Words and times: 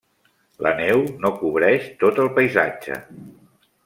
La 0.67 0.71
neu 0.77 1.03
no 1.25 1.31
cobreix 1.41 1.85
tot 2.05 2.21
el 2.23 2.31
paisatge. 2.39 2.99